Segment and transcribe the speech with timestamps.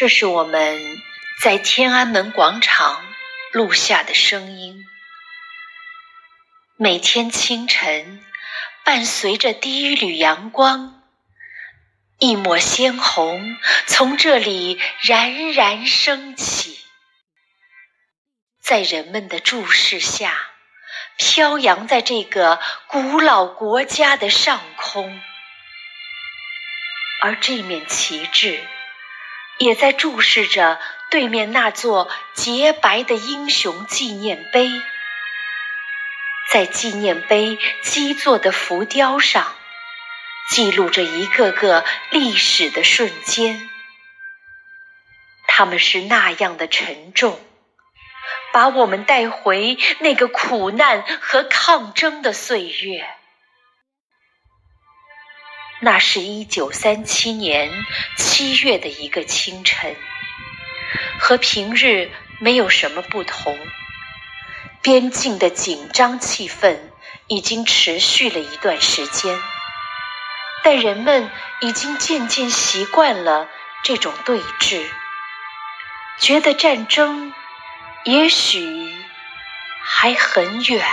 [0.00, 1.02] 这是我们
[1.42, 3.04] 在天安门广场
[3.52, 4.86] 录下的声音。
[6.78, 8.24] 每天清晨，
[8.82, 11.02] 伴随着第一缕阳光，
[12.18, 16.80] 一抹鲜红从这里冉冉升起，
[18.62, 20.34] 在人们的注视下，
[21.18, 25.20] 飘扬在这个古老国家的上空，
[27.20, 28.66] 而这面旗帜。
[29.60, 34.70] 也在注视着对面那座洁白的英雄纪念碑，
[36.50, 39.54] 在纪念碑基座的浮雕上，
[40.48, 43.68] 记录着一个个历史的瞬间。
[45.46, 47.38] 他们是那样的沉重，
[48.54, 53.06] 把我们带回那个苦难和抗争的岁月。
[55.82, 57.70] 那是一九三七年
[58.18, 59.96] 七月的一个清晨，
[61.18, 63.58] 和平日没有什么不同。
[64.82, 66.78] 边境的紧张气氛
[67.28, 69.34] 已经持续了一段时间，
[70.62, 73.48] 但人们已经渐渐习惯了
[73.82, 74.84] 这种对峙，
[76.18, 77.32] 觉得战争
[78.04, 78.94] 也许
[79.82, 80.84] 还很远。